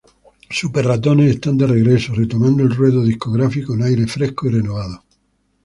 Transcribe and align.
Super 0.49 0.83
Ratones 0.83 1.29
están 1.29 1.59
de 1.59 1.67
regreso, 1.67 2.15
retomando 2.15 2.63
el 2.63 2.73
ruedo 2.75 3.03
discográfico 3.03 3.73
con 3.73 3.83
aires 3.83 4.11
frescos 4.11 4.49
y 4.51 4.55
renovados. 4.55 5.01